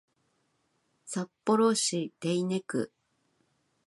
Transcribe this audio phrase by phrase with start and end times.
[1.05, 2.91] 札幌市手稲区